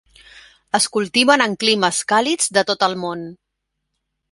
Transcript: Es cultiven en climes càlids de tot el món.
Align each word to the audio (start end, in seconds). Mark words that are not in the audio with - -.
Es 0.79 0.87
cultiven 0.95 1.43
en 1.45 1.53
climes 1.65 2.01
càlids 2.13 2.51
de 2.59 2.65
tot 2.73 2.89
el 2.91 2.99
món. 3.05 3.25